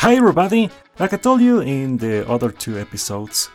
Hi 0.00 0.14
everybody! 0.14 0.70
Like 0.98 1.14
I 1.14 1.16
told 1.16 1.40
you 1.40 1.60
in 1.60 1.96
the 1.96 2.28
other 2.28 2.50
two 2.50 2.78
episodes, 2.78 3.48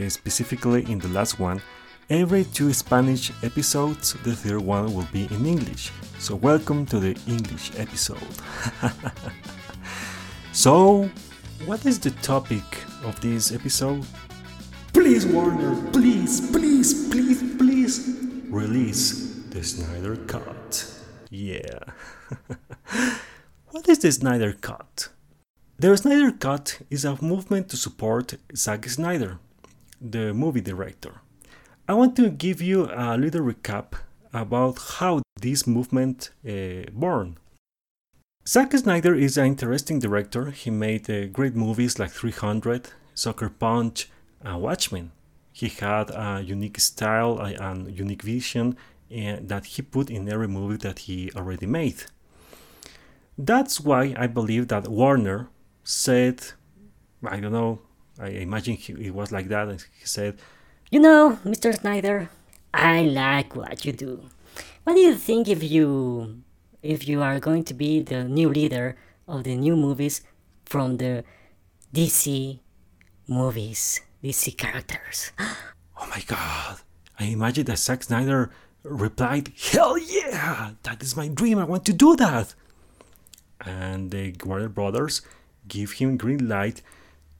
uh, 0.00 0.08
specifically 0.08 0.88
in 0.90 1.00
the 1.00 1.08
last 1.08 1.40
one, 1.40 1.60
every 2.08 2.44
two 2.44 2.72
Spanish 2.72 3.32
episodes, 3.42 4.14
the 4.22 4.34
third 4.34 4.62
one 4.62 4.94
will 4.94 5.08
be 5.12 5.24
in 5.24 5.44
English. 5.44 5.90
So 6.20 6.36
welcome 6.36 6.86
to 6.86 7.00
the 7.00 7.18
English 7.26 7.72
episode. 7.76 8.32
so, 10.52 11.10
what 11.66 11.84
is 11.84 11.98
the 11.98 12.12
topic 12.22 12.62
of 13.02 13.20
this 13.20 13.50
episode? 13.50 14.06
Please, 14.92 15.26
Warner, 15.26 15.74
please, 15.90 16.40
please, 16.52 17.08
please, 17.10 17.42
please, 17.56 18.16
release 18.48 19.34
the 19.50 19.64
Snyder 19.64 20.14
Cut. 20.14 20.86
Yeah. 21.28 21.80
what 23.72 23.88
is 23.88 23.98
the 23.98 24.12
Snyder 24.12 24.52
Cut? 24.52 25.08
The 25.80 25.96
Snyder 25.96 26.32
Cut 26.32 26.80
is 26.90 27.04
a 27.04 27.16
movement 27.22 27.68
to 27.68 27.76
support 27.76 28.34
Zack 28.52 28.88
Snyder, 28.88 29.38
the 30.00 30.34
movie 30.34 30.60
director. 30.60 31.20
I 31.86 31.94
want 31.94 32.16
to 32.16 32.30
give 32.30 32.60
you 32.60 32.90
a 32.92 33.16
little 33.16 33.42
recap 33.42 33.92
about 34.34 34.76
how 34.98 35.22
this 35.40 35.68
movement 35.68 36.30
uh, 36.44 36.90
born. 36.92 37.36
Zack 38.44 38.72
Snyder 38.72 39.14
is 39.14 39.38
an 39.38 39.46
interesting 39.46 40.00
director. 40.00 40.50
He 40.50 40.68
made 40.68 41.08
uh, 41.08 41.26
great 41.26 41.54
movies 41.54 42.00
like 42.00 42.10
300, 42.10 42.88
Sucker 43.14 43.48
Punch, 43.48 44.10
and 44.42 44.60
Watchmen. 44.60 45.12
He 45.52 45.68
had 45.68 46.10
a 46.10 46.42
unique 46.44 46.80
style 46.80 47.38
and 47.38 47.96
unique 47.96 48.22
vision 48.22 48.76
uh, 49.12 49.36
that 49.42 49.66
he 49.66 49.82
put 49.82 50.10
in 50.10 50.28
every 50.28 50.48
movie 50.48 50.78
that 50.78 50.98
he 50.98 51.30
already 51.36 51.66
made. 51.66 52.02
That's 53.38 53.78
why 53.78 54.16
I 54.18 54.26
believe 54.26 54.66
that 54.66 54.88
Warner 54.88 55.50
said, 55.88 56.44
I 57.24 57.40
don't 57.40 57.52
know, 57.52 57.80
I 58.20 58.28
imagine 58.44 58.76
he, 58.76 58.92
it 59.06 59.14
was 59.14 59.32
like 59.32 59.48
that, 59.48 59.68
and 59.68 59.80
he 59.98 60.04
said, 60.04 60.36
You 60.90 61.00
know, 61.00 61.38
Mr. 61.46 61.74
Snyder, 61.74 62.28
I 62.74 63.00
like 63.02 63.56
what 63.56 63.86
you 63.86 63.92
do. 63.92 64.28
What 64.84 64.94
do 64.94 65.00
you 65.00 65.14
think 65.14 65.48
if 65.48 65.62
you 65.62 66.42
if 66.82 67.08
you 67.08 67.22
are 67.22 67.40
going 67.40 67.64
to 67.64 67.74
be 67.74 68.02
the 68.02 68.24
new 68.24 68.50
leader 68.50 68.96
of 69.26 69.44
the 69.44 69.56
new 69.56 69.76
movies 69.76 70.20
from 70.66 70.98
the 70.98 71.24
DC 71.94 72.58
movies, 73.26 74.00
DC 74.22 74.56
characters? 74.56 75.32
Oh 76.00 76.06
my 76.14 76.22
god! 76.28 76.78
I 77.18 77.24
imagine 77.24 77.64
that 77.64 77.78
Zack 77.78 78.04
Snyder 78.04 78.52
replied, 78.84 79.50
Hell 79.72 79.98
yeah! 79.98 80.74
That 80.84 81.02
is 81.02 81.16
my 81.16 81.26
dream, 81.26 81.58
I 81.58 81.64
want 81.64 81.84
to 81.86 81.92
do 81.92 82.14
that! 82.14 82.54
And 83.66 84.12
the 84.12 84.36
Warner 84.44 84.68
Brothers 84.68 85.22
give 85.68 85.92
him 85.92 86.16
green 86.16 86.48
light 86.48 86.82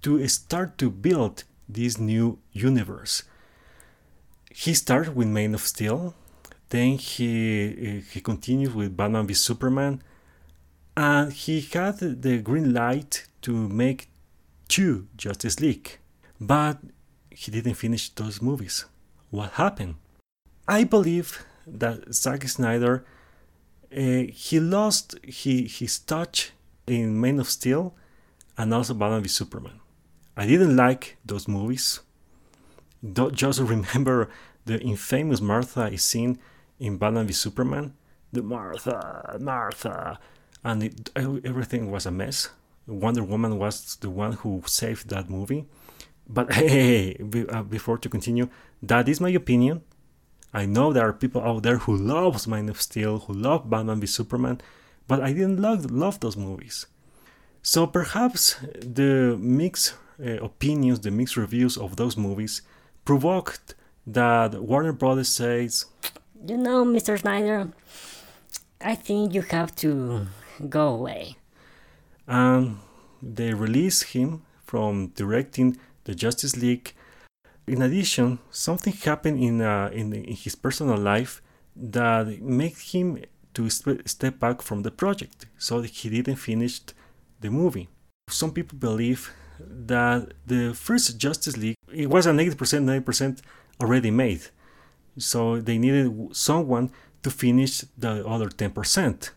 to 0.03 0.27
start 0.29 0.79
to 0.79 0.91
build 0.91 1.45
this 1.69 1.99
new 1.99 2.39
universe. 2.53 3.23
He 4.51 4.75
started 4.75 5.15
with 5.15 5.29
Man 5.29 5.55
of 5.55 5.63
Steel, 5.63 6.15
then 6.71 6.99
he 6.99 8.03
he 8.11 8.21
continued 8.21 8.75
with 8.75 8.97
Batman 8.97 9.27
v 9.27 9.35
Superman, 9.35 10.03
and 10.97 11.33
he 11.33 11.61
had 11.61 11.99
the 11.99 12.39
green 12.39 12.73
light 12.73 13.27
to 13.43 13.53
make 13.69 14.09
two 14.69 15.07
Justice 15.17 15.61
League, 15.61 15.99
but 16.41 16.79
he 17.31 17.51
didn't 17.51 17.75
finish 17.75 18.11
those 18.11 18.43
movies. 18.43 18.85
What 19.31 19.53
happened? 19.53 19.97
I 20.67 20.85
believe 20.85 21.45
that 21.67 22.13
Zack 22.13 22.47
Snyder 22.49 23.05
uh, 23.95 24.25
he 24.33 24.61
lost 24.61 25.19
he, 25.25 25.67
his 25.67 25.99
touch 25.99 26.53
in 26.87 27.19
Man 27.21 27.41
of 27.41 27.49
Steel 27.49 27.95
and 28.59 28.75
also 28.75 28.93
Batman 28.93 29.23
v 29.23 29.29
Superman. 29.29 29.81
I 30.37 30.47
didn't 30.47 30.77
like 30.77 31.17
those 31.25 31.49
movies. 31.49 32.01
Don't 33.01 33.35
just 33.35 33.61
remember 33.61 34.29
the 34.67 34.79
infamous 34.81 35.41
Martha 35.41 35.87
is 35.87 36.03
scene 36.03 36.39
in 36.79 36.99
Batman 36.99 37.27
v 37.27 37.33
Superman. 37.33 37.95
The 38.33 38.43
Martha, 38.43 39.39
Martha, 39.41 40.19
and 40.63 40.83
it, 40.83 41.11
everything 41.17 41.91
was 41.91 42.05
a 42.05 42.11
mess. 42.11 42.51
Wonder 42.87 43.23
Woman 43.23 43.59
was 43.59 43.97
the 43.97 44.11
one 44.11 44.33
who 44.33 44.63
saved 44.67 45.09
that 45.09 45.31
movie. 45.31 45.67
But 46.29 46.53
hey, 46.59 47.17
uh, 47.49 47.63
before 47.63 47.99
to 47.99 48.09
continue, 48.09 48.49
that 48.83 49.09
is 49.09 49.21
my 49.21 49.31
opinion. 49.31 49.83
I 50.53 50.67
know 50.67 50.93
there 50.93 51.07
are 51.09 51.13
people 51.13 51.43
out 51.43 51.63
there 51.63 51.79
who 51.79 51.97
loves 51.97 52.47
Man 52.47 52.69
of 52.69 52.81
Steel, 52.81 53.21
who 53.21 53.33
love 53.35 53.71
Batman 53.71 54.01
v 54.01 54.07
Superman, 54.07 54.61
but 55.07 55.23
I 55.23 55.33
didn't 55.33 55.61
love, 55.61 55.91
love 55.91 56.21
those 56.21 56.37
movies. 56.37 56.87
So 57.75 57.87
perhaps 57.87 58.57
the 58.81 59.37
mixed 59.39 59.93
uh, 60.19 60.43
opinions, 60.43 61.01
the 61.01 61.11
mixed 61.11 61.37
reviews 61.37 61.77
of 61.77 61.97
those 61.97 62.17
movies 62.17 62.63
provoked 63.05 63.75
that 64.07 64.55
Warner 64.55 64.95
Brothers 64.95 65.29
says, 65.29 65.85
You 66.47 66.57
know, 66.57 66.83
Mr. 66.87 67.19
Snyder, 67.19 67.69
I 68.81 68.95
think 68.95 69.35
you 69.35 69.43
have 69.43 69.77
to 69.83 70.29
go 70.67 70.89
away. 70.89 71.37
And 72.27 72.79
they 73.23 73.53
released 73.53 74.15
him 74.15 74.45
from 74.65 75.09
directing 75.09 75.77
the 76.05 76.15
Justice 76.15 76.57
League. 76.57 76.95
In 77.67 77.83
addition, 77.83 78.39
something 78.51 78.95
happened 78.95 79.43
in, 79.45 79.61
uh, 79.61 79.91
in, 79.93 80.15
in 80.15 80.37
his 80.37 80.55
personal 80.55 80.97
life 80.97 81.43
that 81.77 82.41
made 82.41 82.79
him 82.79 83.23
to 83.53 83.69
step 83.69 84.41
back 84.41 84.63
from 84.63 84.85
the 84.85 84.91
project. 84.91 85.45
So 85.59 85.83
he 85.83 86.09
didn't 86.09 86.37
finish 86.37 86.81
the 87.41 87.51
movie. 87.51 87.89
Some 88.29 88.53
people 88.53 88.79
believe 88.79 89.33
that 89.61 90.35
the 90.47 90.75
first 90.75 91.19
Justice 91.19 91.57
League 91.57 91.77
it 91.93 92.11
was 92.11 92.27
an 92.27 92.39
80% 92.39 93.03
90% 93.05 93.41
already 93.81 94.11
made. 94.11 94.43
So 95.17 95.61
they 95.61 95.79
needed 95.79 96.37
someone 96.37 96.91
to 97.23 97.31
finish 97.31 97.85
the 97.97 98.27
other 98.27 98.49
10%. 98.49 99.31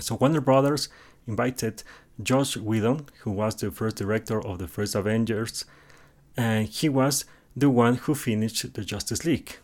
So 0.00 0.14
Warner 0.16 0.40
Brothers 0.40 0.88
invited 1.26 1.82
Joss 2.22 2.56
Whedon, 2.56 3.06
who 3.20 3.30
was 3.30 3.56
the 3.56 3.70
first 3.70 3.96
director 3.96 4.40
of 4.44 4.58
the 4.58 4.68
first 4.68 4.94
Avengers, 4.94 5.64
and 6.36 6.66
he 6.66 6.88
was 6.88 7.24
the 7.56 7.70
one 7.70 7.96
who 7.96 8.14
finished 8.14 8.74
the 8.74 8.84
Justice 8.84 9.24
League. 9.24 9.56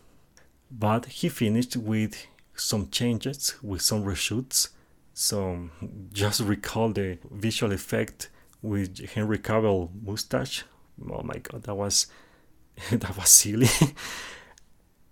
But 0.69 1.05
he 1.05 1.29
finished 1.29 1.75
with 1.77 2.27
some 2.55 2.89
changes, 2.89 3.55
with 3.61 3.81
some 3.81 4.03
reshoots. 4.03 4.69
So 5.17 5.69
just 6.11 6.41
recall 6.41 6.89
the 6.89 7.17
visual 7.31 7.71
effect 7.71 8.29
with 8.61 8.99
Henry 9.11 9.39
Cavill 9.39 9.89
mustache. 10.03 10.65
Oh 11.09 11.23
my 11.23 11.37
god, 11.37 11.63
that 11.63 11.75
was 11.75 12.07
that 12.91 13.15
was 13.17 13.29
silly. 13.29 13.69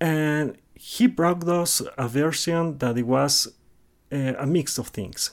and 0.01 0.57
he 0.75 1.07
brought 1.07 1.47
us 1.47 1.81
a 1.97 2.09
version 2.09 2.77
that 2.79 2.97
it 2.97 3.07
was 3.07 3.47
uh, 4.11 4.33
a 4.37 4.45
mix 4.45 4.77
of 4.77 4.89
things. 4.89 5.31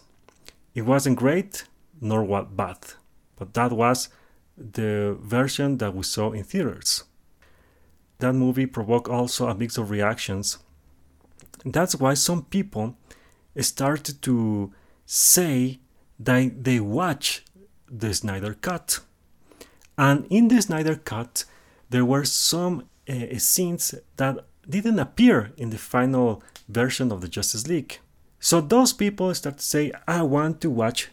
It 0.72 0.82
wasn't 0.82 1.18
great, 1.18 1.64
nor 2.00 2.22
what 2.22 2.56
bad, 2.56 2.78
but 3.34 3.54
that 3.54 3.72
was 3.72 4.08
the 4.56 5.18
version 5.20 5.78
that 5.78 5.96
we 5.96 6.04
saw 6.04 6.30
in 6.30 6.44
theaters. 6.44 7.02
That 8.18 8.34
movie 8.34 8.66
provoked 8.66 9.08
also 9.08 9.48
a 9.48 9.54
mix 9.56 9.78
of 9.78 9.90
reactions. 9.90 10.58
That's 11.64 11.96
why 11.96 12.14
some 12.14 12.44
people 12.44 12.96
started 13.58 14.22
to 14.22 14.72
say 15.06 15.80
that 16.18 16.64
they 16.64 16.80
watch 16.80 17.44
the 17.90 18.14
Snyder 18.14 18.54
Cut. 18.54 19.00
And 19.98 20.26
in 20.30 20.48
the 20.48 20.62
Snyder 20.62 20.96
Cut, 20.96 21.44
there 21.90 22.04
were 22.04 22.24
some 22.24 22.88
uh, 23.08 23.38
scenes 23.38 23.94
that 24.16 24.44
didn't 24.68 24.98
appear 24.98 25.52
in 25.56 25.70
the 25.70 25.78
final 25.78 26.42
version 26.68 27.10
of 27.10 27.20
the 27.20 27.28
Justice 27.28 27.66
League. 27.66 27.98
So 28.38 28.60
those 28.60 28.92
people 28.92 29.34
start 29.34 29.58
to 29.58 29.64
say, 29.64 29.92
I 30.06 30.22
want 30.22 30.60
to 30.62 30.70
watch 30.70 31.08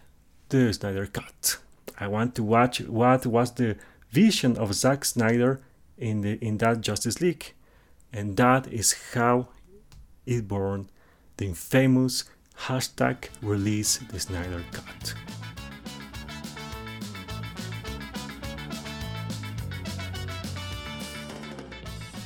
the 0.49 0.71
Snyder 0.73 1.07
Cut. 1.07 1.57
I 1.99 2.07
want 2.07 2.35
to 2.35 2.43
watch 2.43 2.81
what 2.81 3.25
was 3.25 3.51
the 3.53 3.75
vision 4.11 4.55
of 4.57 4.73
Zack 4.73 5.03
Snyder 5.03 5.59
in 5.97 6.21
the 6.21 6.33
in 6.45 6.57
that 6.59 6.81
Justice 6.81 7.19
League. 7.19 7.53
And 8.13 8.37
that 8.37 8.67
is 8.67 8.93
how 9.13 9.47
it 10.25 10.47
born 10.47 10.89
the 11.37 11.45
infamous 11.45 12.25
hashtag 12.59 13.29
release 13.41 13.99
the 14.11 14.19
Snyder 14.19 14.63
Cut. 14.71 15.13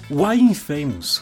Why 0.07 0.35
infamous? 0.35 1.21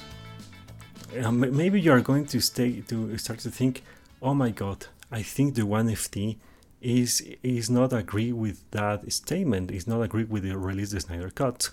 Uh, 1.19 1.31
maybe 1.31 1.81
you 1.81 1.91
are 1.91 2.01
going 2.01 2.25
to 2.27 2.39
stay 2.39 2.81
to 2.81 3.17
start 3.17 3.39
to 3.39 3.51
think, 3.51 3.83
oh 4.21 4.33
my 4.33 4.51
god, 4.51 4.87
I 5.11 5.21
think 5.23 5.55
the 5.55 5.65
one 5.65 5.87
FT 5.87 6.37
is 6.81 7.21
is 7.43 7.69
not 7.69 7.93
agree 7.93 8.31
with 8.31 8.63
that 8.71 9.11
statement, 9.11 9.71
is 9.71 9.87
not 9.87 10.01
agree 10.01 10.23
with 10.23 10.43
the 10.43 10.57
release 10.57 10.91
the 10.91 10.99
Snyder 10.99 11.29
Cut. 11.29 11.71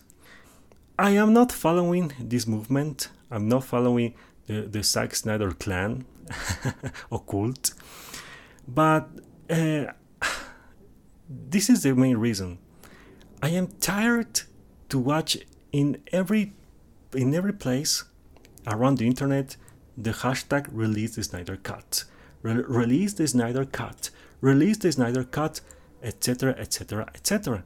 I 0.99 1.11
am 1.11 1.35
not 1.35 1.53
following 1.53 2.13
this 2.19 2.47
movement. 2.47 3.09
I'm 3.31 3.49
not 3.49 3.65
following 3.65 4.15
the, 4.47 4.63
the 4.63 4.83
Zack 4.83 5.15
Snyder 5.15 5.53
clan 5.53 6.05
or 7.11 7.21
cult. 7.21 7.75
But 8.67 9.09
uh, 9.51 9.87
this 11.29 11.71
is 11.71 11.83
the 11.83 11.95
main 11.95 12.17
reason. 12.17 12.59
I 13.43 13.51
am 13.51 13.69
tired 13.81 14.43
to 14.89 14.99
watch 14.99 15.37
in 15.73 15.99
every 16.13 16.53
in 17.15 17.35
every 17.35 17.53
place 17.53 18.05
around 18.67 18.99
the 18.99 19.07
internet 19.07 19.57
the 19.97 20.11
hashtag 20.11 20.69
release 20.71 21.17
the 21.17 21.25
Snyder 21.25 21.57
Cut, 21.57 22.05
Re- 22.43 22.65
release 22.67 23.15
the 23.15 23.27
Snyder 23.27 23.65
Cut, 23.65 24.11
release 24.41 24.77
the 24.79 24.93
Snyder 24.93 25.25
Cut, 25.25 25.61
etc., 26.03 26.55
etc., 26.59 27.09
etc. 27.15 27.65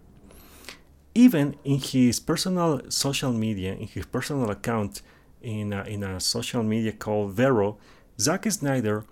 Even 1.15 1.56
in 1.65 1.79
his 1.79 2.21
personal 2.21 2.82
social 2.88 3.32
media, 3.32 3.73
in 3.75 3.88
his 3.88 4.06
personal 4.06 4.50
account, 4.50 5.03
in 5.42 5.72
a, 5.72 5.82
in 5.84 6.02
a 6.02 6.20
social 6.20 6.62
media 6.62 6.92
called 6.92 7.32
Vero, 7.32 7.78
Zack 8.19 8.50
Snyder 8.50 9.04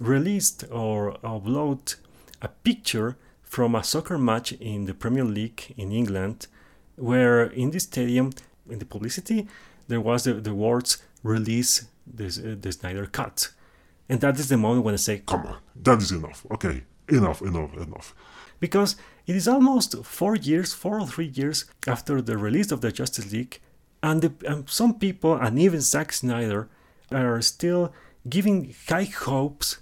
released 0.00 0.64
or 0.70 1.14
uploaded 1.22 1.96
a 2.40 2.48
picture 2.48 3.16
from 3.42 3.74
a 3.74 3.84
soccer 3.84 4.18
match 4.18 4.52
in 4.52 4.86
the 4.86 4.94
Premier 4.94 5.24
League 5.24 5.74
in 5.76 5.92
England, 5.92 6.46
where 6.96 7.42
in 7.44 7.70
the 7.70 7.80
stadium, 7.80 8.32
in 8.68 8.78
the 8.78 8.84
publicity, 8.84 9.46
there 9.88 10.00
was 10.00 10.24
the, 10.24 10.34
the 10.34 10.54
words 10.54 11.02
release 11.22 11.86
this, 12.06 12.38
uh, 12.38 12.56
the 12.60 12.72
Snyder 12.72 13.06
Cut. 13.06 13.50
And 14.08 14.20
that 14.20 14.38
is 14.38 14.48
the 14.48 14.56
moment 14.56 14.84
when 14.84 14.94
I 14.94 14.98
say, 14.98 15.22
Come 15.24 15.46
on, 15.46 15.56
that 15.82 16.00
is 16.00 16.12
enough. 16.12 16.44
Okay, 16.50 16.82
enough, 17.08 17.42
enough, 17.42 17.74
enough. 17.76 18.14
Because 18.58 18.96
it 19.26 19.36
is 19.36 19.48
almost 19.48 20.04
four 20.04 20.36
years, 20.36 20.72
four 20.72 21.00
or 21.00 21.06
three 21.06 21.32
years 21.34 21.64
after 21.86 22.20
the 22.22 22.38
release 22.38 22.72
of 22.72 22.80
the 22.80 22.92
Justice 22.92 23.32
League, 23.32 23.60
and, 24.02 24.22
the, 24.22 24.32
and 24.46 24.68
some 24.68 24.98
people, 24.98 25.34
and 25.34 25.58
even 25.58 25.80
Zack 25.80 26.12
Snyder, 26.12 26.68
are 27.10 27.40
still 27.42 27.92
giving 28.28 28.74
high 28.88 29.04
hopes 29.04 29.78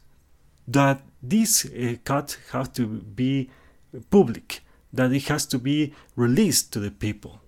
that 0.66 1.02
this 1.22 1.64
uh, 1.64 1.96
cut 2.04 2.38
has 2.52 2.68
to 2.70 2.86
be 2.86 3.50
public, 4.10 4.60
that 4.92 5.12
it 5.12 5.24
has 5.28 5.46
to 5.46 5.58
be 5.58 5.94
released 6.16 6.72
to 6.72 6.80
the 6.80 6.90
people. 6.90 7.40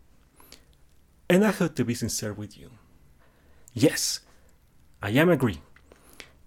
And 1.28 1.44
I 1.44 1.50
have 1.52 1.74
to 1.74 1.84
be 1.84 1.94
sincere 1.94 2.32
with 2.32 2.58
you. 2.58 2.70
Yes, 3.72 4.20
I 5.02 5.10
am 5.10 5.30
agree. 5.30 5.60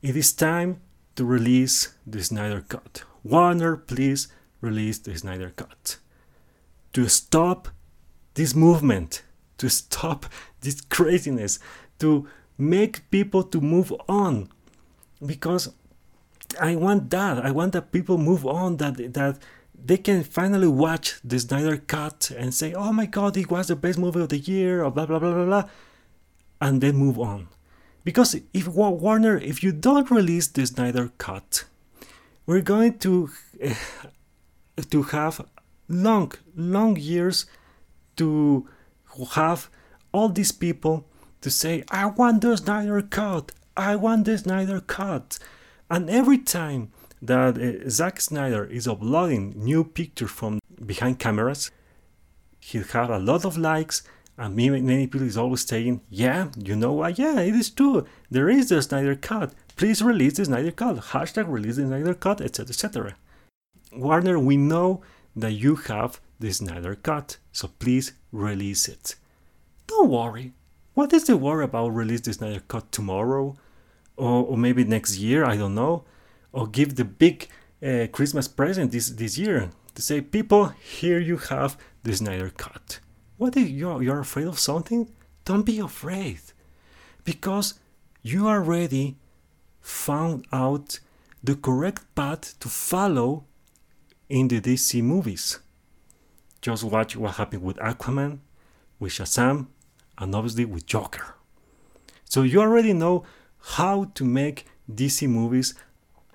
It 0.02 0.16
is 0.16 0.34
time 0.34 0.82
to 1.16 1.26
release 1.26 1.96
the 2.06 2.24
Snyder 2.24 2.62
Cut. 2.62 3.04
Warner, 3.24 3.78
please 3.78 4.28
release 4.62 5.00
the 5.00 5.18
Snyder 5.18 5.52
Cut. 5.56 5.98
To 6.94 7.08
stop 7.08 7.70
this 8.36 8.54
movement, 8.54 9.24
to 9.58 9.70
stop 9.70 10.26
this 10.62 10.82
craziness, 10.82 11.60
to 12.00 12.28
make 12.58 13.10
people 13.12 13.44
to 13.44 13.62
move 13.62 13.94
on. 14.08 14.50
Because 15.26 15.74
I 16.60 16.76
want 16.76 17.10
that. 17.10 17.44
I 17.44 17.52
want 17.52 17.74
that 17.74 17.92
people 17.92 18.18
move 18.18 18.46
on, 18.46 18.78
that 18.78 19.14
that 19.14 19.40
they 19.74 19.98
can 19.98 20.24
finally 20.24 20.68
watch 20.68 21.20
the 21.24 21.40
Snyder 21.40 21.78
Cut 21.78 22.32
and 22.38 22.54
say, 22.54 22.74
oh 22.74 22.92
my 22.92 23.06
god, 23.06 23.38
it 23.38 23.50
was 23.50 23.68
the 23.68 23.76
best 23.76 23.98
movie 23.98 24.22
of 24.22 24.30
the 24.30 24.40
year, 24.40 24.84
or 24.84 24.92
blah 24.92 25.06
blah 25.06 25.20
blah 25.20 25.34
blah 25.34 25.46
blah, 25.46 25.70
and 26.62 26.82
then 26.82 26.96
move 26.96 27.20
on. 27.20 27.48
Because 28.04 28.36
if 28.54 28.68
Warner, 28.68 29.38
if 29.38 29.64
you 29.64 29.72
don't 29.72 30.12
release 30.12 30.48
the 30.48 30.66
Snyder 30.66 31.12
Cut, 31.18 31.66
we're 32.46 32.62
going 32.62 33.00
to 33.00 33.30
uh, 33.64 33.74
to 34.90 35.04
have 35.04 35.46
long, 35.88 36.32
long 36.56 36.96
years 36.98 37.46
to 38.18 38.68
have 39.24 39.70
all 40.12 40.28
these 40.30 40.52
people 40.52 41.06
to 41.42 41.50
say, 41.50 41.84
I 41.90 42.08
want 42.08 42.42
the 42.42 42.58
Snyder 42.58 43.02
Cut, 43.02 43.54
I 43.78 43.96
want 43.96 44.26
the 44.26 44.38
Snyder 44.38 44.82
Cut. 44.82 45.40
And 45.90 46.10
every 46.10 46.40
time 46.40 46.92
that 47.22 47.58
uh, 47.58 47.90
Zack 47.90 48.20
Snyder 48.20 48.66
is 48.66 48.88
uploading 48.88 49.54
new 49.56 49.84
pictures 49.84 50.32
from 50.32 50.60
behind 50.86 51.20
cameras, 51.20 51.72
he 52.60 52.80
have 52.80 53.10
a 53.10 53.20
lot 53.20 53.46
of 53.46 53.58
likes 53.58 54.04
and 54.38 54.56
many 54.56 55.08
people 55.08 55.26
is 55.26 55.38
always 55.38 55.66
saying, 55.66 56.02
yeah, 56.10 56.50
you 56.58 56.76
know 56.76 56.92
what? 56.92 57.18
Yeah, 57.18 57.40
it 57.40 57.56
is 57.56 57.70
true. 57.70 58.06
There 58.30 58.50
is 58.50 58.68
the 58.68 58.82
Snyder 58.82 59.16
Cut. 59.16 59.54
Please 59.78 60.02
release 60.02 60.34
the 60.34 60.46
Snyder 60.46 60.72
Cut. 60.72 60.98
Hashtag 60.98 61.48
release 61.48 61.78
the 61.78 61.84
Snyder 61.84 62.14
Cut, 62.14 62.42
etc., 62.42 62.70
etc. 62.70 63.16
Warner, 63.94 64.38
we 64.38 64.58
know 64.58 65.02
that 65.38 65.54
you 65.54 65.76
have 65.76 66.20
the 66.40 66.52
Snyder 66.52 66.96
Cut, 66.96 67.38
so 67.54 67.70
please 67.80 68.12
release 68.36 68.88
it. 68.88 69.16
Don't 69.88 70.10
worry. 70.10 70.54
What 70.94 71.14
is 71.14 71.26
the 71.26 71.38
worry 71.38 71.64
about 71.64 71.90
release 71.90 72.22
the 72.22 72.34
Snyder 72.34 72.62
Cut 72.68 72.92
tomorrow? 72.92 73.56
Or, 74.18 74.46
or 74.46 74.58
maybe 74.58 74.84
next 74.84 75.18
year, 75.18 75.46
I 75.46 75.58
don't 75.58 75.76
know. 75.76 76.04
Or 76.52 76.68
give 76.68 76.96
the 76.96 77.06
big 77.06 77.50
uh, 77.86 78.08
Christmas 78.12 78.48
present 78.48 78.92
this, 78.92 79.10
this 79.10 79.38
year 79.38 79.72
to 79.94 80.02
say, 80.02 80.22
people, 80.22 80.68
here 80.68 81.20
you 81.20 81.38
have 81.38 81.78
the 82.04 82.16
Snyder 82.16 82.50
Cut. 82.50 83.00
What 83.38 83.58
if 83.58 83.70
you're, 83.70 84.02
you're 84.02 84.20
afraid 84.20 84.48
of 84.48 84.60
something? 84.60 85.10
Don't 85.44 85.64
be 85.64 85.80
afraid. 85.80 86.40
Because 87.24 87.76
you 88.22 88.48
already 88.48 89.18
found 89.82 90.46
out 90.52 91.00
the 91.44 91.56
correct 91.56 92.04
path 92.16 92.58
to 92.60 92.70
follow 92.70 93.44
in 94.30 94.48
the 94.48 94.62
DC 94.62 95.02
movies. 95.04 95.60
Just 96.66 96.84
watch 96.84 97.16
what 97.16 97.36
happened 97.36 97.62
with 97.62 97.78
Aquaman, 97.78 98.40
with 98.98 99.12
Shazam, 99.12 99.68
and 100.18 100.34
obviously 100.34 100.66
with 100.66 100.88
Joker. 100.88 101.36
So 102.24 102.42
you 102.42 102.60
already 102.60 102.92
know 102.92 103.24
how 103.78 104.06
to 104.16 104.26
make 104.26 104.66
DC 104.92 105.30
movies. 105.30 105.76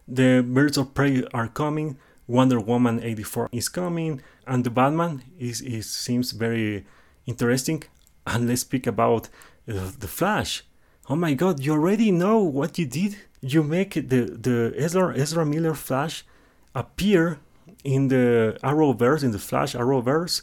The 0.06 0.46
Birds 0.46 0.76
of 0.76 0.94
Prey 0.94 1.24
are 1.34 1.48
coming, 1.48 1.98
Wonder 2.28 2.60
Woman 2.60 3.02
84 3.02 3.48
is 3.50 3.68
coming, 3.68 4.22
and 4.46 4.62
the 4.62 4.70
Batman 4.70 5.24
is, 5.36 5.62
is 5.62 5.90
seems 5.90 6.30
very 6.30 6.86
interesting. 7.26 7.82
And 8.24 8.46
let's 8.46 8.60
speak 8.60 8.86
about 8.86 9.28
uh, 9.68 9.90
the 9.98 10.06
Flash. 10.06 10.62
Oh 11.08 11.16
my 11.16 11.34
God! 11.34 11.58
You 11.58 11.72
already 11.72 12.12
know 12.12 12.38
what 12.38 12.78
you 12.78 12.86
did. 12.86 13.16
You 13.40 13.64
make 13.64 13.94
the 13.94 14.38
the 14.46 14.74
Ezra 14.76 15.12
Ezra 15.18 15.44
Miller 15.44 15.74
Flash 15.74 16.24
appear 16.72 17.40
in 17.84 18.08
the 18.08 18.58
Arrowverse, 18.62 19.22
in 19.22 19.32
the 19.32 19.38
Flash 19.38 19.74
Arrowverse, 19.74 20.42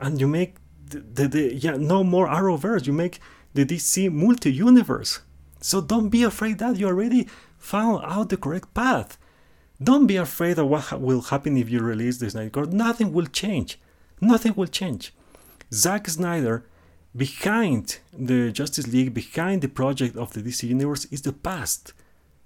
and 0.00 0.20
you 0.20 0.28
make 0.28 0.56
the, 0.88 1.00
the, 1.00 1.28
the 1.28 1.54
yeah 1.54 1.76
no 1.76 2.02
more 2.04 2.28
Arrowverse. 2.28 2.86
You 2.86 2.92
make 2.92 3.20
the 3.54 3.64
DC 3.64 4.10
multi-universe. 4.10 5.20
So 5.60 5.80
don't 5.80 6.08
be 6.08 6.24
afraid 6.24 6.58
that 6.58 6.76
you 6.76 6.88
already 6.88 7.28
found 7.58 8.04
out 8.04 8.28
the 8.28 8.36
correct 8.36 8.74
path. 8.74 9.18
Don't 9.82 10.06
be 10.06 10.16
afraid 10.16 10.58
of 10.58 10.68
what 10.68 11.00
will 11.00 11.22
happen 11.22 11.56
if 11.56 11.70
you 11.70 11.80
release 11.80 12.18
this 12.18 12.36
Court. 12.50 12.72
Nothing 12.72 13.12
will 13.12 13.26
change. 13.26 13.78
Nothing 14.20 14.54
will 14.56 14.66
change. 14.66 15.12
Zack 15.72 16.08
Snyder, 16.08 16.64
behind 17.16 17.98
the 18.12 18.52
Justice 18.52 18.86
League, 18.86 19.14
behind 19.14 19.62
the 19.62 19.68
project 19.68 20.16
of 20.16 20.32
the 20.32 20.42
DC 20.42 20.68
Universe, 20.68 21.06
is 21.06 21.22
the 21.22 21.32
past. 21.32 21.92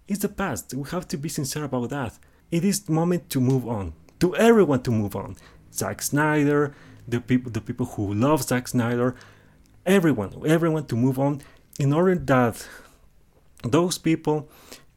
It's 0.09 0.21
the 0.21 0.29
past. 0.29 0.73
We 0.75 0.89
have 0.91 1.09
to 1.09 1.17
be 1.17 1.29
sincere 1.29 1.65
about 1.65 1.91
that. 1.91 2.19
It 2.51 2.65
is 2.65 2.85
the 2.85 2.93
moment 2.93 3.29
to 3.31 3.41
move 3.41 3.67
on. 3.67 3.93
To 4.21 4.35
everyone 4.37 4.83
to 4.83 4.91
move 4.91 5.15
on. 5.15 5.37
Zack 5.73 6.01
Snyder, 6.01 6.75
the 7.07 7.21
people, 7.21 7.53
the 7.53 7.61
people 7.61 7.87
who 7.87 8.15
love 8.15 8.43
Zack 8.43 8.69
Snyder, 8.69 9.15
everyone, 9.85 10.33
everyone 10.47 10.87
to 10.87 10.97
move 10.97 11.19
on, 11.19 11.43
in 11.79 11.93
order 11.93 12.15
that 12.15 12.67
those 13.63 13.99
people 13.99 14.49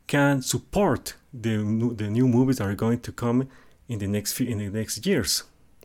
can 0.08 0.42
support 0.42 1.16
the 1.34 1.58
the 1.96 2.10
new 2.10 2.28
movies 2.28 2.58
that 2.58 2.68
are 2.68 2.76
going 2.76 3.00
to 3.02 3.12
come 3.12 3.48
in 3.88 4.00
the 4.00 4.08
next 4.08 4.34
few, 4.34 4.48
in 4.48 4.60
the 4.60 4.70
next 4.70 5.06
years. 5.06 5.44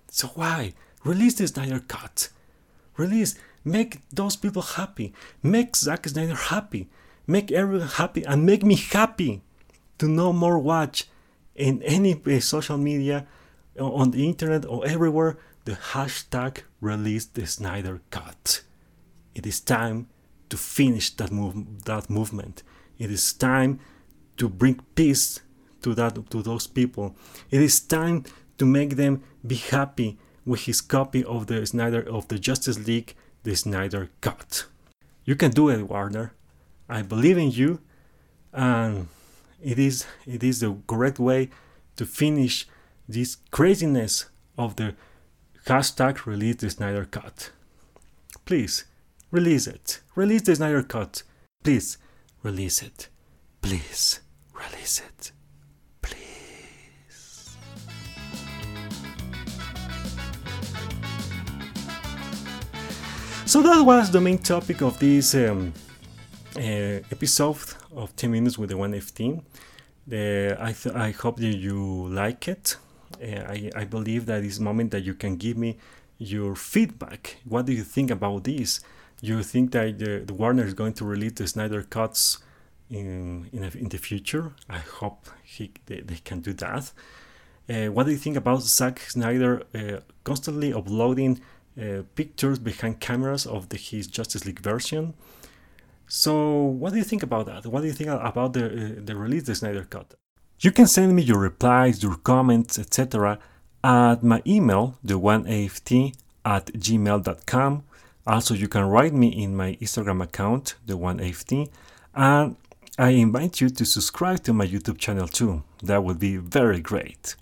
So 0.08 0.28
why 0.28 0.74
release 1.04 1.34
the 1.34 1.48
Snyder 1.48 1.80
Cut? 1.80 2.28
Release, 2.96 3.34
make 3.64 4.02
those 4.10 4.36
people 4.36 4.62
happy, 4.62 5.12
make 5.42 5.74
Zack 5.74 6.06
Snyder 6.06 6.36
happy, 6.36 6.88
make 7.26 7.50
everyone 7.50 7.88
happy, 7.88 8.24
and 8.24 8.46
make 8.46 8.62
me 8.62 8.76
happy 8.76 9.42
to 9.98 10.06
no 10.06 10.32
more 10.32 10.58
watch 10.58 11.08
in 11.54 11.82
any 11.82 12.20
uh, 12.26 12.40
social 12.40 12.78
media, 12.78 13.26
on 13.78 14.10
the 14.12 14.26
internet 14.26 14.64
or 14.66 14.86
everywhere 14.86 15.36
the 15.64 15.72
hashtag 15.72 16.58
release 16.80 17.24
the 17.24 17.46
Snyder 17.46 18.00
Cut. 18.10 18.62
It 19.34 19.46
is 19.46 19.60
time 19.60 20.08
to 20.48 20.56
finish 20.56 21.10
that 21.10 21.32
move 21.32 21.84
that 21.84 22.08
movement. 22.08 22.62
It 22.98 23.10
is 23.10 23.32
time 23.32 23.80
to 24.36 24.48
bring 24.48 24.80
peace 24.94 25.40
to 25.82 25.94
that 25.94 26.30
to 26.30 26.42
those 26.42 26.66
people. 26.66 27.16
It 27.50 27.60
is 27.60 27.80
time 27.80 28.24
to 28.58 28.66
make 28.66 28.96
them 28.96 29.22
be 29.46 29.56
happy 29.56 30.18
with 30.44 30.60
his 30.60 30.80
copy 30.80 31.24
of 31.24 31.46
the 31.46 31.66
Snyder 31.66 32.02
of 32.02 32.28
the 32.28 32.38
Justice 32.38 32.86
League, 32.86 33.14
the 33.42 33.56
Snyder 33.56 34.10
Cut. 34.20 34.66
You 35.24 35.34
can 35.34 35.50
do 35.50 35.70
it, 35.70 35.82
Warner. 35.82 36.34
I 36.88 37.02
believe 37.02 37.38
in 37.38 37.50
you, 37.50 37.80
and 38.52 39.08
it 39.64 39.78
is 39.78 40.04
it 40.26 40.44
is 40.44 40.60
the 40.60 40.76
correct 40.86 41.18
way 41.18 41.48
to 41.96 42.04
finish 42.04 42.68
this 43.08 43.38
craziness 43.50 44.26
of 44.58 44.76
the 44.76 44.94
hashtag 45.66 46.26
release 46.26 46.56
the 46.56 46.70
Snyder 46.70 47.06
Cut. 47.06 47.50
Please 48.44 48.84
release 49.30 49.66
it. 49.66 50.00
Release 50.14 50.42
the 50.42 50.54
Snyder 50.54 50.82
Cut. 50.82 51.22
Please 51.62 51.96
release 52.42 52.82
it. 52.82 53.08
Please 53.62 54.20
release 54.52 55.00
it. 55.00 55.32
Please. 56.02 57.56
So 63.46 63.62
that 63.62 63.82
was 63.82 64.10
the 64.10 64.20
main 64.20 64.38
topic 64.38 64.82
of 64.82 64.98
this 64.98 65.34
um, 65.34 65.72
uh, 66.56 67.00
episode 67.10 67.83
of 67.94 68.14
10 68.16 68.30
minutes 68.30 68.58
with 68.58 68.70
the 68.70 68.76
115. 68.76 69.42
Uh, 70.10 70.56
I, 70.60 70.72
th- 70.72 70.94
I 70.94 71.10
hope 71.12 71.38
that 71.38 71.56
you 71.56 72.08
like 72.08 72.48
it. 72.48 72.76
Uh, 73.22 73.42
I, 73.48 73.70
I 73.74 73.84
believe 73.84 74.26
that 74.26 74.42
this 74.42 74.60
moment 74.60 74.90
that 74.90 75.02
you 75.02 75.14
can 75.14 75.36
give 75.36 75.56
me 75.56 75.78
your 76.18 76.54
feedback. 76.54 77.36
What 77.44 77.66
do 77.66 77.72
you 77.72 77.82
think 77.82 78.10
about 78.10 78.44
this? 78.44 78.80
You 79.20 79.42
think 79.42 79.72
that 79.72 79.98
the, 79.98 80.24
the 80.26 80.34
Warner 80.34 80.64
is 80.64 80.74
going 80.74 80.92
to 80.94 81.04
release 81.04 81.32
the 81.32 81.46
Snyder 81.46 81.82
cuts 81.82 82.38
in 82.90 83.48
in, 83.52 83.64
in 83.64 83.88
the 83.88 83.98
future? 83.98 84.52
I 84.68 84.78
hope 84.78 85.28
he 85.42 85.72
they, 85.86 86.00
they 86.00 86.20
can 86.24 86.40
do 86.40 86.52
that. 86.54 86.92
Uh, 87.68 87.86
what 87.86 88.04
do 88.04 88.12
you 88.12 88.18
think 88.18 88.36
about 88.36 88.62
Zack 88.62 89.00
Snyder 89.00 89.62
uh, 89.74 90.00
constantly 90.22 90.72
uploading 90.74 91.40
uh, 91.80 92.02
pictures 92.14 92.58
behind 92.58 93.00
cameras 93.00 93.46
of 93.46 93.70
the, 93.70 93.78
his 93.78 94.06
Justice 94.06 94.44
League 94.44 94.60
version? 94.60 95.14
So, 96.06 96.62
what 96.62 96.92
do 96.92 96.98
you 96.98 97.04
think 97.04 97.22
about 97.22 97.46
that? 97.46 97.66
What 97.66 97.80
do 97.80 97.86
you 97.86 97.92
think 97.92 98.10
about 98.10 98.52
the 98.52 98.66
uh, 98.66 99.00
the 99.04 99.16
release 99.16 99.44
the 99.44 99.54
Snyder 99.54 99.84
Cut? 99.84 100.14
You 100.60 100.70
can 100.70 100.86
send 100.86 101.14
me 101.16 101.22
your 101.22 101.38
replies, 101.38 102.02
your 102.02 102.16
comments, 102.16 102.78
etc. 102.78 103.38
at 103.82 104.22
my 104.22 104.42
email, 104.46 104.98
the 105.02 105.18
one 105.18 105.46
aft 105.46 105.92
at 106.44 106.66
gmail.com. 106.66 107.82
Also, 108.26 108.54
you 108.54 108.68
can 108.68 108.84
write 108.84 109.12
me 109.12 109.28
in 109.28 109.56
my 109.56 109.76
Instagram 109.80 110.22
account, 110.22 110.76
the 110.86 110.96
one 110.96 111.20
aft, 111.20 111.52
and 112.14 112.56
I 112.96 113.10
invite 113.10 113.60
you 113.60 113.68
to 113.70 113.84
subscribe 113.84 114.42
to 114.44 114.52
my 114.52 114.66
YouTube 114.66 114.98
channel 114.98 115.28
too. 115.28 115.64
That 115.82 116.04
would 116.04 116.18
be 116.18 116.36
very 116.36 116.80
great. 116.80 117.34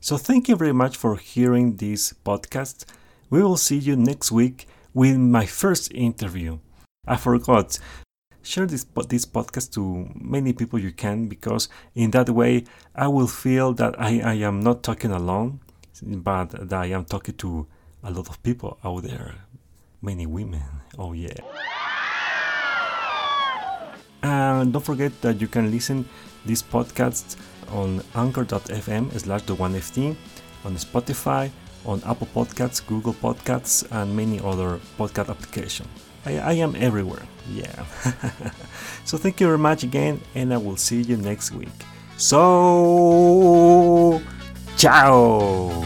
So, 0.00 0.16
thank 0.16 0.48
you 0.48 0.56
very 0.56 0.72
much 0.72 0.96
for 0.96 1.16
hearing 1.16 1.76
this 1.76 2.12
podcast. 2.24 2.84
We 3.30 3.42
will 3.42 3.56
see 3.56 3.78
you 3.78 3.96
next 3.96 4.32
week 4.32 4.66
with 4.92 5.16
my 5.16 5.46
first 5.46 5.92
interview. 5.94 6.58
I 7.06 7.16
forgot. 7.16 7.78
Share 8.44 8.66
this 8.66 8.84
this 9.08 9.26
podcast 9.26 9.72
to 9.74 10.08
many 10.14 10.52
people 10.52 10.78
you 10.78 10.92
can 10.92 11.26
because 11.26 11.68
in 11.94 12.12
that 12.12 12.30
way 12.30 12.64
I 12.94 13.08
will 13.08 13.26
feel 13.26 13.72
that 13.74 14.00
I, 14.00 14.20
I 14.20 14.34
am 14.34 14.60
not 14.60 14.84
talking 14.84 15.10
alone, 15.10 15.58
but 16.02 16.50
that 16.68 16.80
I 16.80 16.86
am 16.86 17.04
talking 17.04 17.34
to 17.38 17.66
a 18.04 18.10
lot 18.12 18.28
of 18.28 18.40
people 18.44 18.78
out 18.84 19.02
there, 19.02 19.34
many 20.00 20.26
women. 20.26 20.62
Oh 20.96 21.12
yeah. 21.12 21.34
And 24.22 24.72
don't 24.72 24.84
forget 24.84 25.10
that 25.22 25.40
you 25.40 25.48
can 25.48 25.72
listen 25.72 26.08
this 26.44 26.62
podcast 26.62 27.36
on 27.70 28.00
anchor.fm 28.14 29.18
slash 29.18 29.42
the 29.42 29.56
1ft 29.56 30.16
on 30.64 30.76
Spotify, 30.76 31.50
on 31.84 32.00
Apple 32.06 32.28
Podcasts, 32.32 32.86
Google 32.86 33.14
Podcasts, 33.14 33.84
and 33.90 34.14
many 34.14 34.38
other 34.38 34.78
podcast 34.96 35.30
applications. 35.30 36.11
I, 36.24 36.38
I 36.38 36.52
am 36.54 36.76
everywhere, 36.76 37.22
yeah. 37.50 37.84
so 39.04 39.18
thank 39.18 39.40
you 39.40 39.46
very 39.46 39.58
much 39.58 39.82
again, 39.82 40.20
and 40.34 40.54
I 40.54 40.56
will 40.56 40.76
see 40.76 41.02
you 41.02 41.16
next 41.16 41.52
week. 41.52 41.68
So, 42.16 44.22
ciao! 44.76 45.84